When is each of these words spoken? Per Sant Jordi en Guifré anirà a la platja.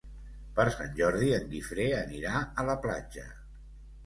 Per 0.59 0.63
Sant 0.75 0.95
Jordi 0.99 1.29
en 1.37 1.45
Guifré 1.51 1.85
anirà 1.99 2.41
a 2.41 2.67
la 2.71 2.79
platja. 2.89 3.29